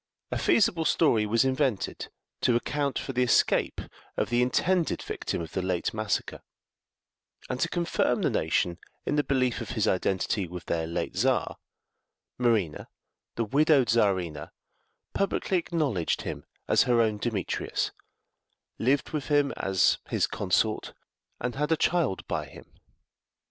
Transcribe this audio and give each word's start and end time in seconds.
A 0.31 0.37
feasible 0.39 0.83
story 0.83 1.27
was 1.27 1.45
invented 1.45 2.07
to 2.41 2.55
account 2.55 2.97
for 2.97 3.13
the 3.13 3.21
escape 3.21 3.79
of 4.17 4.31
the 4.31 4.41
intended 4.41 4.99
victim 4.99 5.43
of 5.43 5.51
the 5.51 5.61
late 5.61 5.93
massacre; 5.93 6.41
and 7.51 7.59
to 7.59 7.69
confirm 7.69 8.23
the 8.23 8.31
nation 8.31 8.79
in 9.05 9.15
the 9.15 9.23
belief 9.23 9.61
of 9.61 9.69
his 9.77 9.87
identity 9.87 10.47
with 10.47 10.65
their 10.65 10.87
late 10.87 11.15
Czar, 11.15 11.55
Marina, 12.39 12.87
the 13.35 13.45
widowed 13.45 13.89
Czarina, 13.89 14.49
publicly 15.13 15.59
acknowledged 15.59 16.23
him 16.23 16.45
as 16.67 16.81
her 16.81 16.99
own 16.99 17.19
Demetrius, 17.19 17.91
lived 18.79 19.11
with 19.11 19.27
him 19.27 19.53
as 19.55 19.99
his 20.09 20.25
consort, 20.25 20.95
and 21.39 21.53
had 21.53 21.71
a 21.71 21.77
child 21.77 22.25
by 22.27 22.47
him. 22.47 22.65